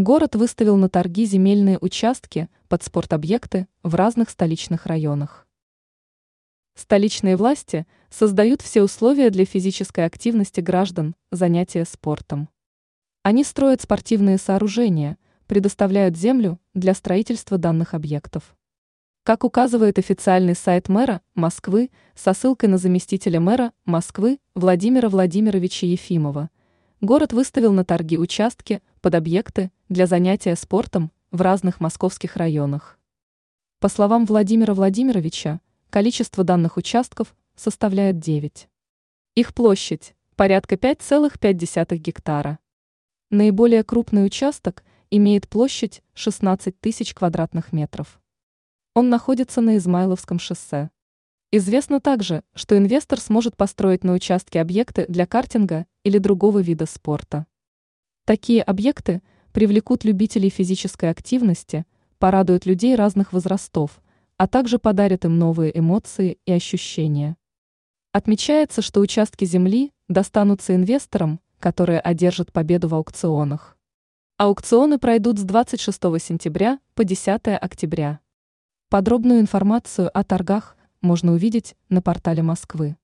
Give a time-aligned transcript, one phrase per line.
[0.00, 5.46] Город выставил на торги земельные участки под спортобъекты в разных столичных районах.
[6.74, 12.48] Столичные власти создают все условия для физической активности граждан, занятия спортом.
[13.24, 18.56] Они строят спортивные сооружения, предоставляют землю для строительства данных объектов.
[19.22, 26.48] Как указывает официальный сайт мэра Москвы со ссылкой на заместителя мэра Москвы Владимира Владимировича Ефимова,
[27.00, 32.98] город выставил на торги участки под объекты для занятия спортом в разных московских районах.
[33.78, 38.68] По словам Владимира Владимировича, количество данных участков составляет 9.
[39.34, 42.58] Их площадь– порядка 5,5 гектара.
[43.30, 48.20] Наиболее крупный участок имеет площадь 16 тысяч квадратных метров.
[48.94, 50.90] Он находится на Измайловском шоссе.
[51.52, 57.44] Известно также, что инвестор сможет построить на участке объекты для картинга или другого вида спорта.
[58.24, 59.20] Такие объекты
[59.52, 61.86] привлекут любителей физической активности,
[62.20, 64.00] порадуют людей разных возрастов,
[64.36, 67.36] а также подарят им новые эмоции и ощущения.
[68.12, 73.76] Отмечается, что участки земли достанутся инвесторам, которые одержат победу в аукционах.
[74.36, 78.20] Аукционы пройдут с 26 сентября по 10 октября.
[78.88, 82.96] Подробную информацию о торгах можно увидеть на портале Москвы.